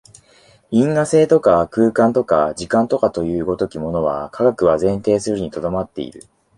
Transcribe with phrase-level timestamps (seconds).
[0.71, 6.23] 因果性とか空間とか時間とかという如きものは、科学は前提するに留まっている。